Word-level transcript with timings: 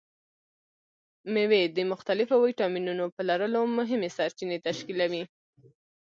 مېوې 1.33 1.61
د 1.75 1.77
مختلفو 1.91 2.35
ویټامینونو 2.45 3.05
په 3.15 3.21
لرلو 3.29 3.61
مهمې 3.77 4.09
سرچینې 4.17 4.57
تشکیلوي. 4.67 5.23